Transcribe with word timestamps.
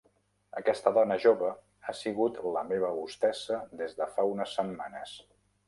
Aquesta 0.61 0.93
dona 0.95 1.17
jova 1.25 1.51
ha 1.91 1.95
sigut 1.99 2.41
la 2.57 2.65
meva 2.71 2.91
hostessa 3.03 3.61
des 3.85 3.97
de 4.01 4.11
fa 4.17 4.29
unes 4.35 4.59
setmanes. 4.61 5.17